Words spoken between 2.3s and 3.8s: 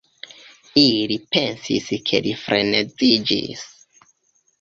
freneziĝis.